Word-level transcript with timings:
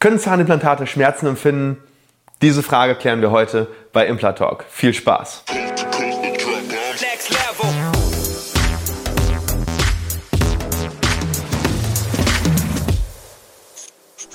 Können 0.00 0.20
Zahnimplantate 0.20 0.86
Schmerzen 0.86 1.26
empfinden? 1.26 1.78
Diese 2.40 2.62
Frage 2.62 2.94
klären 2.94 3.20
wir 3.20 3.32
heute 3.32 3.66
bei 3.92 4.06
Implatalk. 4.06 4.64
Viel 4.70 4.94
Spaß! 4.94 5.42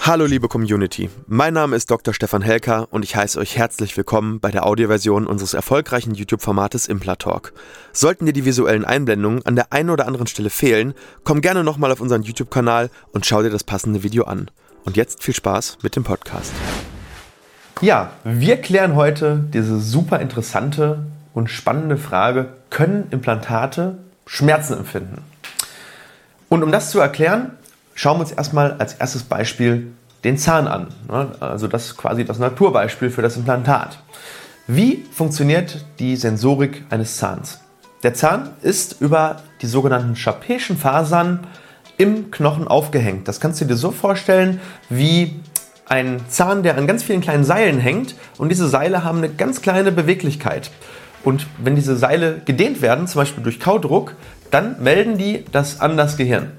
Hallo 0.01 0.25
liebe 0.25 0.49
Community, 0.49 1.09
mein 1.27 1.53
Name 1.53 1.77
ist 1.77 1.89
Dr. 1.89 2.13
Stefan 2.13 2.41
Helker 2.41 2.89
und 2.91 3.05
ich 3.05 3.15
heiße 3.15 3.39
euch 3.39 3.57
herzlich 3.57 3.95
willkommen 3.95 4.41
bei 4.41 4.51
der 4.51 4.65
Audioversion 4.65 5.25
unseres 5.25 5.53
erfolgreichen 5.53 6.13
YouTube-Formates 6.13 6.89
Implatalk. 6.89 7.53
Sollten 7.93 8.25
dir 8.25 8.33
die 8.33 8.43
visuellen 8.43 8.83
Einblendungen 8.83 9.45
an 9.45 9.55
der 9.55 9.71
einen 9.71 9.91
oder 9.91 10.07
anderen 10.07 10.27
Stelle 10.27 10.49
fehlen, 10.49 10.93
komm 11.23 11.39
gerne 11.39 11.63
nochmal 11.63 11.93
auf 11.93 12.01
unseren 12.01 12.23
YouTube-Kanal 12.23 12.89
und 13.13 13.25
schau 13.25 13.43
dir 13.43 13.49
das 13.49 13.63
passende 13.63 14.03
Video 14.03 14.25
an. 14.25 14.51
Und 14.85 14.97
jetzt 14.97 15.23
viel 15.23 15.33
Spaß 15.33 15.77
mit 15.81 15.95
dem 15.95 16.03
Podcast. 16.03 16.51
Ja, 17.81 18.11
wir 18.23 18.57
klären 18.57 18.95
heute 18.95 19.43
diese 19.53 19.79
super 19.79 20.19
interessante 20.19 21.05
und 21.33 21.49
spannende 21.49 21.97
Frage, 21.97 22.49
können 22.69 23.07
Implantate 23.11 23.97
Schmerzen 24.25 24.77
empfinden? 24.77 25.21
Und 26.49 26.63
um 26.63 26.71
das 26.71 26.91
zu 26.91 26.99
erklären, 26.99 27.51
schauen 27.95 28.17
wir 28.17 28.21
uns 28.21 28.31
erstmal 28.31 28.73
als 28.73 28.93
erstes 28.93 29.23
Beispiel 29.23 29.91
den 30.23 30.37
Zahn 30.37 30.67
an. 30.67 30.87
Also 31.39 31.67
das 31.67 31.87
ist 31.87 31.97
quasi 31.97 32.25
das 32.25 32.39
Naturbeispiel 32.39 33.09
für 33.09 33.21
das 33.21 33.37
Implantat. 33.37 33.99
Wie 34.67 35.05
funktioniert 35.11 35.85
die 35.99 36.15
Sensorik 36.15 36.85
eines 36.89 37.17
Zahns? 37.17 37.59
Der 38.03 38.13
Zahn 38.13 38.51
ist 38.61 39.01
über 39.01 39.41
die 39.61 39.67
sogenannten 39.67 40.15
Schapéischen 40.15 40.77
Fasern 40.77 41.47
im 41.97 42.31
Knochen 42.31 42.67
aufgehängt. 42.67 43.27
Das 43.27 43.39
kannst 43.39 43.61
du 43.61 43.65
dir 43.65 43.75
so 43.75 43.91
vorstellen 43.91 44.59
wie 44.89 45.39
ein 45.87 46.21
Zahn, 46.27 46.63
der 46.63 46.77
an 46.77 46.87
ganz 46.87 47.03
vielen 47.03 47.21
kleinen 47.21 47.43
Seilen 47.43 47.79
hängt 47.79 48.15
und 48.37 48.49
diese 48.49 48.67
Seile 48.67 49.03
haben 49.03 49.19
eine 49.19 49.29
ganz 49.29 49.61
kleine 49.61 49.91
Beweglichkeit. 49.91 50.71
Und 51.23 51.47
wenn 51.57 51.75
diese 51.75 51.95
Seile 51.95 52.41
gedehnt 52.43 52.81
werden, 52.81 53.07
zum 53.07 53.19
Beispiel 53.21 53.43
durch 53.43 53.59
Kaudruck, 53.59 54.15
dann 54.51 54.81
melden 54.81 55.17
die 55.17 55.45
das 55.51 55.79
an 55.79 55.97
das 55.97 56.17
Gehirn. 56.17 56.51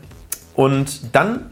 Und 0.55 1.15
dann 1.15 1.51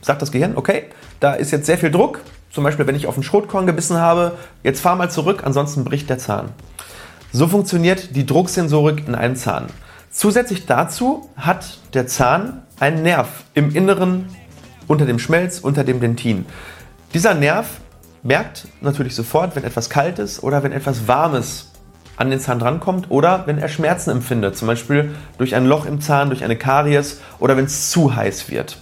sagt 0.00 0.22
das 0.22 0.32
Gehirn, 0.32 0.52
okay, 0.56 0.84
da 1.20 1.32
ist 1.34 1.50
jetzt 1.50 1.66
sehr 1.66 1.78
viel 1.78 1.90
Druck, 1.90 2.20
zum 2.50 2.64
Beispiel 2.64 2.86
wenn 2.86 2.94
ich 2.94 3.06
auf 3.06 3.16
ein 3.16 3.22
Schrotkorn 3.22 3.66
gebissen 3.66 3.98
habe, 3.98 4.32
jetzt 4.62 4.80
fahr 4.80 4.96
mal 4.96 5.10
zurück, 5.10 5.42
ansonsten 5.44 5.84
bricht 5.84 6.08
der 6.08 6.18
Zahn. 6.18 6.50
So 7.32 7.48
funktioniert 7.48 8.14
die 8.14 8.24
Drucksensorik 8.24 9.06
in 9.06 9.14
einem 9.14 9.36
Zahn. 9.36 9.66
Zusätzlich 10.16 10.64
dazu 10.64 11.28
hat 11.36 11.76
der 11.92 12.06
Zahn 12.06 12.62
einen 12.80 13.02
Nerv 13.02 13.28
im 13.52 13.76
Inneren 13.76 14.24
unter 14.86 15.04
dem 15.04 15.18
Schmelz, 15.18 15.58
unter 15.58 15.84
dem 15.84 16.00
Dentin. 16.00 16.46
Dieser 17.12 17.34
Nerv 17.34 17.66
merkt 18.22 18.66
natürlich 18.80 19.14
sofort, 19.14 19.54
wenn 19.56 19.64
etwas 19.64 19.90
Kaltes 19.90 20.42
oder 20.42 20.62
wenn 20.62 20.72
etwas 20.72 21.06
Warmes 21.06 21.72
an 22.16 22.30
den 22.30 22.40
Zahn 22.40 22.58
drankommt 22.58 23.10
oder 23.10 23.46
wenn 23.46 23.58
er 23.58 23.68
Schmerzen 23.68 24.08
empfindet, 24.08 24.56
zum 24.56 24.68
Beispiel 24.68 25.14
durch 25.36 25.54
ein 25.54 25.66
Loch 25.66 25.84
im 25.84 26.00
Zahn, 26.00 26.30
durch 26.30 26.42
eine 26.42 26.56
Karies 26.56 27.20
oder 27.38 27.58
wenn 27.58 27.66
es 27.66 27.90
zu 27.90 28.16
heiß 28.16 28.50
wird. 28.50 28.78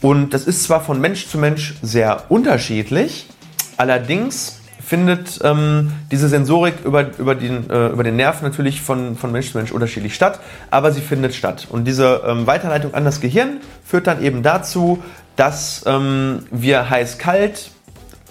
Und 0.00 0.34
das 0.34 0.44
ist 0.44 0.62
zwar 0.62 0.82
von 0.82 1.00
Mensch 1.00 1.26
zu 1.26 1.36
Mensch 1.38 1.74
sehr 1.82 2.30
unterschiedlich, 2.30 3.28
allerdings 3.76 4.59
findet 4.84 5.40
ähm, 5.42 5.92
diese 6.10 6.28
Sensorik 6.28 6.74
über, 6.84 7.06
über, 7.18 7.34
den, 7.34 7.68
äh, 7.70 7.88
über 7.88 8.02
den 8.02 8.16
Nerv 8.16 8.42
natürlich 8.42 8.80
von, 8.80 9.16
von 9.16 9.32
Mensch 9.32 9.52
zu 9.52 9.58
Mensch 9.58 9.72
unterschiedlich 9.72 10.14
statt, 10.14 10.40
aber 10.70 10.92
sie 10.92 11.00
findet 11.00 11.34
statt. 11.34 11.66
Und 11.70 11.84
diese 11.84 12.22
ähm, 12.26 12.46
Weiterleitung 12.46 12.94
an 12.94 13.04
das 13.04 13.20
Gehirn 13.20 13.58
führt 13.84 14.06
dann 14.06 14.22
eben 14.22 14.42
dazu, 14.42 15.02
dass 15.36 15.84
ähm, 15.86 16.40
wir 16.50 16.90
heiß-kalt 16.90 17.70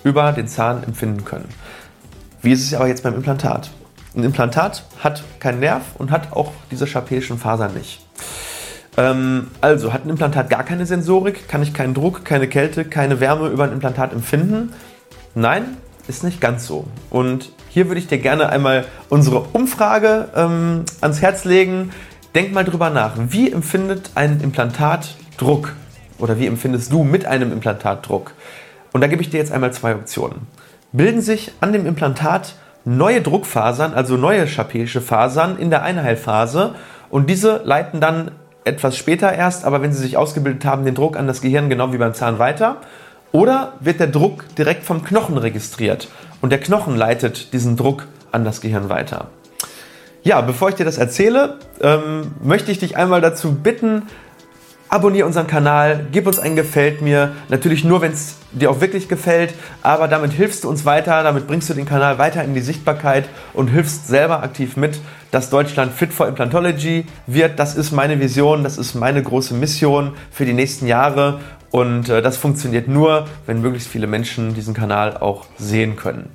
über 0.04 0.32
den 0.32 0.48
Zahn 0.48 0.84
empfinden 0.84 1.26
können. 1.26 1.48
Wie 2.42 2.52
ist 2.52 2.64
es 2.64 2.74
aber 2.74 2.88
jetzt 2.88 3.04
beim 3.04 3.16
Implantat? 3.16 3.70
Ein 4.16 4.24
Implantat 4.24 4.84
hat 5.04 5.24
keinen 5.40 5.60
Nerv 5.60 5.84
und 5.98 6.12
hat 6.12 6.34
auch 6.34 6.52
diese 6.72 6.86
schapéischen 6.86 7.38
Fasern 7.38 7.74
nicht. 7.74 8.06
Ähm, 8.98 9.48
also 9.62 9.94
hat 9.94 10.06
ein 10.06 10.10
Implantat 10.10 10.50
gar 10.50 10.64
keine 10.64 10.86
Sensorik, 10.86 11.48
kann 11.48 11.62
ich 11.62 11.74
keinen 11.74 11.94
Druck, 11.94 12.26
keine 12.26 12.48
Kälte, 12.48 12.86
keine 12.86 13.20
Wärme 13.20 13.50
über 13.50 13.66
ein 13.66 13.74
Implantat 13.74 14.14
empfinden? 14.14 14.74
Nein, 15.36 15.78
ist 16.08 16.24
nicht 16.24 16.42
ganz 16.42 16.66
so. 16.66 16.86
Und 17.10 17.52
hier 17.70 17.88
würde 17.88 18.00
ich 18.00 18.08
dir 18.08 18.18
gerne 18.18 18.50
einmal 18.50 18.86
unsere 19.10 19.42
Umfrage 19.54 20.30
ähm, 20.36 20.86
ans 21.02 21.22
Herz 21.22 21.46
legen. 21.46 21.92
Denk 22.36 22.54
mal 22.54 22.64
drüber 22.64 22.90
nach. 22.90 23.14
Wie 23.18 23.52
empfindet 23.52 24.12
ein 24.16 24.42
Implantat 24.42 25.16
Druck? 25.38 25.74
Oder 26.18 26.40
wie 26.40 26.48
empfindest 26.48 26.92
du 26.92 27.04
mit 27.04 27.26
einem 27.26 27.52
Implantat 27.52 28.08
Druck? 28.08 28.34
Und 28.92 29.02
da 29.02 29.08
gebe 29.08 29.22
ich 29.22 29.30
dir 29.30 29.38
jetzt 29.38 29.52
einmal 29.52 29.74
zwei 29.74 29.96
Optionen. 29.96 30.48
Bilden 30.92 31.22
sich 31.22 31.52
an 31.62 31.74
dem 31.74 31.86
Implantat 31.86 32.56
neue 32.86 33.22
Druckfasern, 33.22 33.94
also 33.94 34.18
neue 34.18 34.48
schapéische 34.48 35.02
Fasern 35.02 35.58
in 35.58 35.70
der 35.70 35.84
Einheilphase 35.84 36.76
und 37.10 37.30
diese 37.30 37.62
leiten 37.64 38.00
dann 38.00 38.32
etwas 38.66 38.98
später 38.98 39.32
erst, 39.34 39.66
aber 39.66 39.82
wenn 39.82 39.94
sie 39.94 40.02
sich 40.02 40.18
ausgebildet 40.18 40.66
haben, 40.66 40.86
den 40.86 40.96
Druck 40.96 41.18
an 41.18 41.28
das 41.28 41.42
Gehirn 41.42 41.70
genau 41.70 41.94
wie 41.94 41.98
beim 41.98 42.14
Zahn 42.14 42.40
weiter. 42.40 42.78
Oder 43.32 43.74
wird 43.80 44.00
der 44.00 44.08
Druck 44.08 44.44
direkt 44.56 44.84
vom 44.84 45.04
Knochen 45.04 45.38
registriert 45.38 46.08
und 46.42 46.52
der 46.52 46.60
Knochen 46.60 46.96
leitet 46.96 47.54
diesen 47.54 47.78
Druck 47.78 48.08
an 48.32 48.44
das 48.44 48.62
Gehirn 48.62 48.90
weiter. 48.90 49.28
Ja, 50.24 50.42
bevor 50.42 50.70
ich 50.70 50.76
dir 50.76 50.86
das 50.86 50.98
erzähle, 50.98 51.60
ähm, 51.82 52.32
möchte 52.42 52.72
ich 52.72 52.80
dich 52.80 52.98
einmal 52.98 53.22
dazu 53.22 53.54
bitten, 53.54 54.04
abonniere 54.90 55.28
unseren 55.28 55.48
Kanal, 55.48 56.08
gib 56.12 56.28
uns 56.28 56.40
ein 56.40 56.56
Gefällt 56.56 57.02
mir. 57.02 57.32
Natürlich 57.48 57.84
nur, 57.84 58.02
wenn 58.02 58.12
es 58.12 58.38
dir 58.52 58.72
auch 58.72 58.82
wirklich 58.82 59.08
gefällt, 59.08 59.54
aber 59.84 60.08
damit 60.08 60.34
hilfst 60.34 60.64
du 60.64 60.70
uns 60.70 60.84
weiter, 60.84 61.24
damit 61.24 61.48
bringst 61.48 61.70
du 61.70 61.76
den 61.76 61.86
Kanal 61.86 62.18
weiter 62.18 62.44
in 62.44 62.54
die 62.54 62.62
Sichtbarkeit 62.62 63.30
und 63.54 63.68
hilfst 63.68 64.08
selber 64.08 64.44
aktiv 64.44 64.76
mit, 64.76 65.00
dass 65.32 65.52
Deutschland 65.52 65.94
fit 65.94 66.12
for 66.12 66.28
Implantology 66.28 67.06
wird. 67.28 67.60
Das 67.60 67.76
ist 67.76 67.92
meine 67.92 68.20
Vision, 68.20 68.64
das 68.64 68.78
ist 68.78 68.96
meine 68.96 69.22
große 69.22 69.54
Mission 69.54 70.14
für 70.32 70.46
die 70.46 70.54
nächsten 70.54 70.88
Jahre 70.88 71.40
und 71.72 72.10
äh, 72.10 72.22
das 72.22 72.38
funktioniert 72.38 72.88
nur, 72.88 73.28
wenn 73.46 73.62
möglichst 73.62 73.90
viele 73.90 74.08
Menschen 74.08 74.54
diesen 74.54 74.74
Kanal 74.74 75.18
auch 75.18 75.46
sehen 75.58 75.96
können. 75.96 76.30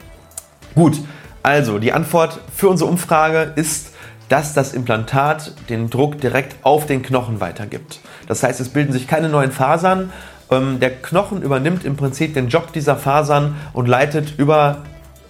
Gut, 0.74 1.00
also 1.42 1.78
die 1.78 1.92
Antwort 1.92 2.40
für 2.54 2.68
unsere 2.68 2.88
Umfrage 2.88 3.52
ist, 3.56 3.92
dass 4.28 4.54
das 4.54 4.72
Implantat 4.72 5.52
den 5.68 5.90
Druck 5.90 6.20
direkt 6.20 6.56
auf 6.62 6.86
den 6.86 7.02
Knochen 7.02 7.40
weitergibt. 7.40 8.00
Das 8.26 8.42
heißt, 8.42 8.60
es 8.60 8.70
bilden 8.70 8.92
sich 8.92 9.06
keine 9.06 9.28
neuen 9.28 9.52
Fasern. 9.52 10.10
Ähm, 10.50 10.80
der 10.80 10.90
Knochen 10.90 11.42
übernimmt 11.42 11.84
im 11.84 11.96
Prinzip 11.96 12.34
den 12.34 12.48
Job 12.48 12.72
dieser 12.72 12.96
Fasern 12.96 13.56
und 13.72 13.86
leitet 13.86 14.38
über 14.38 14.78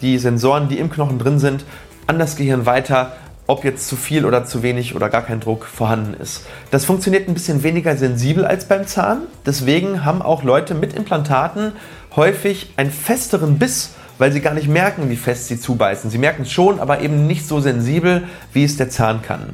die 0.01 0.19
Sensoren, 0.19 0.69
die 0.69 0.79
im 0.79 0.91
Knochen 0.91 1.19
drin 1.19 1.39
sind, 1.39 1.65
an 2.07 2.19
das 2.19 2.37
Gehirn 2.37 2.67
weiter, 2.67 3.13
ob 3.47 3.65
jetzt 3.65 3.89
zu 3.89 3.97
viel 3.97 4.25
oder 4.25 4.45
zu 4.45 4.63
wenig 4.63 4.95
oder 4.95 5.09
gar 5.09 5.23
kein 5.23 5.41
Druck 5.41 5.67
vorhanden 5.67 6.15
ist. 6.15 6.47
Das 6.71 6.85
funktioniert 6.85 7.29
ein 7.29 7.35
bisschen 7.35 7.63
weniger 7.63 7.97
sensibel 7.97 8.45
als 8.45 8.67
beim 8.67 8.87
Zahn. 8.87 9.23
Deswegen 9.45 10.05
haben 10.05 10.23
auch 10.23 10.43
Leute 10.43 10.75
mit 10.75 10.95
Implantaten 10.95 11.73
häufig 12.17 12.73
einen 12.77 12.91
festeren 12.91 13.59
Biss, 13.59 13.91
weil 14.19 14.33
sie 14.33 14.41
gar 14.41 14.55
nicht 14.55 14.69
merken, 14.69 15.11
wie 15.11 15.17
fest 15.17 15.49
sie 15.49 15.61
zubeißen. 15.61 16.11
Sie 16.11 16.19
merken 16.19 16.43
es 16.43 16.53
schon, 16.53 16.81
aber 16.81 17.01
eben 17.01 17.27
nicht 17.27 17.47
so 17.47 17.61
sensibel, 17.61 18.25
wie 18.53 18.65
es 18.65 18.77
der 18.77 18.89
Zahn 18.89 19.21
kann. 19.23 19.51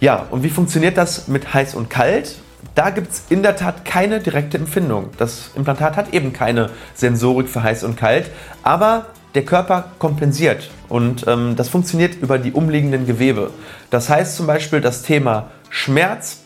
Ja, 0.00 0.26
und 0.30 0.42
wie 0.42 0.50
funktioniert 0.50 0.96
das 0.96 1.28
mit 1.28 1.52
heiß 1.52 1.74
und 1.74 1.90
kalt? 1.90 2.36
Da 2.74 2.90
gibt 2.90 3.12
es 3.12 3.24
in 3.28 3.42
der 3.42 3.56
Tat 3.56 3.84
keine 3.84 4.20
direkte 4.20 4.56
Empfindung. 4.56 5.10
Das 5.18 5.50
Implantat 5.54 5.96
hat 5.96 6.14
eben 6.14 6.32
keine 6.32 6.70
Sensorik 6.94 7.48
für 7.48 7.62
heiß 7.62 7.84
und 7.84 7.96
kalt, 7.96 8.30
aber 8.62 9.06
der 9.34 9.44
Körper 9.44 9.92
kompensiert 9.98 10.70
und 10.88 11.26
ähm, 11.26 11.56
das 11.56 11.68
funktioniert 11.68 12.14
über 12.20 12.38
die 12.38 12.52
umliegenden 12.52 13.06
Gewebe. 13.06 13.50
Das 13.90 14.08
heißt 14.08 14.36
zum 14.36 14.46
Beispiel 14.46 14.80
das 14.80 15.02
Thema 15.02 15.50
Schmerz. 15.70 16.40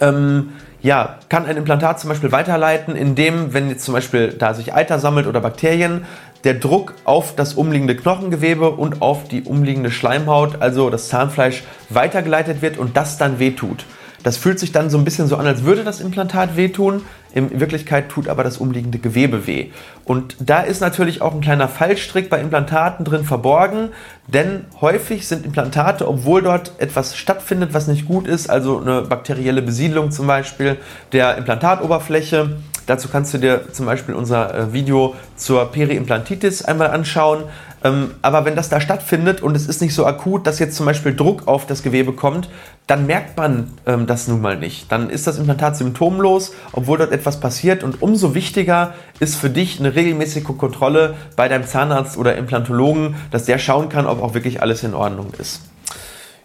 Ähm, 0.00 0.52
ja, 0.82 1.18
kann 1.28 1.46
ein 1.46 1.56
Implantat 1.56 2.00
zum 2.00 2.08
Beispiel 2.08 2.32
weiterleiten, 2.32 2.96
indem, 2.96 3.54
wenn 3.54 3.68
jetzt 3.68 3.84
zum 3.84 3.94
Beispiel 3.94 4.32
da 4.32 4.52
sich 4.52 4.74
Eiter 4.74 4.98
sammelt 4.98 5.26
oder 5.26 5.40
Bakterien, 5.40 6.04
der 6.44 6.54
Druck 6.54 6.94
auf 7.04 7.36
das 7.36 7.54
umliegende 7.54 7.94
Knochengewebe 7.94 8.70
und 8.70 9.00
auf 9.00 9.28
die 9.28 9.42
umliegende 9.42 9.92
Schleimhaut, 9.92 10.60
also 10.60 10.90
das 10.90 11.08
Zahnfleisch, 11.08 11.62
weitergeleitet 11.88 12.62
wird 12.62 12.78
und 12.78 12.96
das 12.96 13.16
dann 13.16 13.38
wehtut. 13.38 13.84
Das 14.22 14.36
fühlt 14.36 14.58
sich 14.58 14.72
dann 14.72 14.90
so 14.90 14.98
ein 14.98 15.04
bisschen 15.04 15.26
so 15.26 15.36
an, 15.36 15.46
als 15.46 15.64
würde 15.64 15.84
das 15.84 16.00
Implantat 16.00 16.56
wehtun. 16.56 17.02
In 17.34 17.60
Wirklichkeit 17.60 18.08
tut 18.08 18.28
aber 18.28 18.44
das 18.44 18.58
umliegende 18.58 18.98
Gewebe 18.98 19.46
weh. 19.46 19.70
Und 20.04 20.36
da 20.38 20.60
ist 20.60 20.80
natürlich 20.80 21.22
auch 21.22 21.34
ein 21.34 21.40
kleiner 21.40 21.68
Fallstrick 21.68 22.28
bei 22.28 22.40
Implantaten 22.40 23.04
drin 23.04 23.24
verborgen, 23.24 23.88
denn 24.26 24.64
häufig 24.80 25.26
sind 25.26 25.46
Implantate, 25.46 26.06
obwohl 26.06 26.42
dort 26.42 26.72
etwas 26.78 27.16
stattfindet, 27.16 27.72
was 27.72 27.86
nicht 27.86 28.06
gut 28.06 28.28
ist, 28.28 28.50
also 28.50 28.80
eine 28.80 29.02
bakterielle 29.02 29.62
Besiedlung 29.62 30.10
zum 30.10 30.26
Beispiel 30.26 30.76
der 31.12 31.38
Implantatoberfläche, 31.38 32.56
Dazu 32.86 33.08
kannst 33.08 33.32
du 33.32 33.38
dir 33.38 33.72
zum 33.72 33.86
Beispiel 33.86 34.14
unser 34.14 34.54
äh, 34.54 34.72
Video 34.72 35.14
zur 35.36 35.70
Periimplantitis 35.70 36.64
einmal 36.64 36.90
anschauen. 36.90 37.44
Ähm, 37.84 38.12
aber 38.22 38.44
wenn 38.44 38.56
das 38.56 38.68
da 38.68 38.80
stattfindet 38.80 39.42
und 39.42 39.56
es 39.56 39.66
ist 39.66 39.80
nicht 39.80 39.94
so 39.94 40.06
akut, 40.06 40.46
dass 40.46 40.58
jetzt 40.58 40.76
zum 40.76 40.86
Beispiel 40.86 41.14
Druck 41.14 41.48
auf 41.48 41.66
das 41.66 41.82
Gewebe 41.82 42.12
kommt, 42.12 42.48
dann 42.86 43.06
merkt 43.06 43.36
man 43.36 43.72
ähm, 43.86 44.06
das 44.06 44.28
nun 44.28 44.40
mal 44.40 44.56
nicht. 44.56 44.90
Dann 44.92 45.10
ist 45.10 45.26
das 45.26 45.38
Implantat 45.38 45.76
symptomlos, 45.76 46.52
obwohl 46.72 46.98
dort 46.98 47.12
etwas 47.12 47.40
passiert. 47.40 47.82
Und 47.82 48.02
umso 48.02 48.34
wichtiger 48.34 48.94
ist 49.20 49.36
für 49.36 49.50
dich 49.50 49.80
eine 49.80 49.94
regelmäßige 49.94 50.44
Kontrolle 50.44 51.14
bei 51.36 51.48
deinem 51.48 51.66
Zahnarzt 51.66 52.16
oder 52.16 52.36
Implantologen, 52.36 53.16
dass 53.30 53.44
der 53.44 53.58
schauen 53.58 53.88
kann, 53.88 54.06
ob 54.06 54.22
auch 54.22 54.34
wirklich 54.34 54.62
alles 54.62 54.82
in 54.82 54.94
Ordnung 54.94 55.32
ist. 55.38 55.62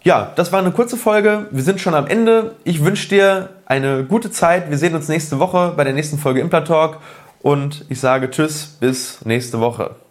Ja, 0.04 0.32
das 0.36 0.52
war 0.54 0.60
eine 0.60 0.72
kurze 0.72 0.96
Folge. 0.96 1.48
Wir 1.52 1.64
sind 1.64 1.82
schon 1.82 1.94
am 1.94 2.08
Ende. 2.08 2.56
Ich 2.64 2.84
wünsche 2.84 3.10
dir 3.10 3.50
eine 3.66 4.06
gute 4.06 4.32
Zeit. 4.32 4.70
Wir 4.70 4.78
sehen 4.78 4.96
uns 4.96 5.10
nächste 5.10 5.40
Woche 5.40 5.74
bei 5.76 5.84
der 5.84 5.94
nächsten 5.94 6.18
Folge 6.18 6.40
Implantalk. 6.40 7.00
Und 7.42 7.86
ich 7.90 8.00
sage 8.00 8.30
Tschüss, 8.30 8.78
bis 8.80 9.26
nächste 9.26 9.60
Woche. 9.60 10.07